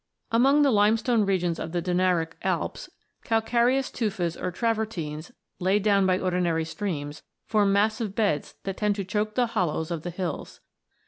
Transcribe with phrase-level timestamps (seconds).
[0.31, 2.89] Among the limestone regions of the Dinaric Alps,
[3.23, 9.05] calcareous tufas or travertines, laid down by ordinary streams, form massive beds that tend to
[9.05, 10.59] choke the hollows of the hills.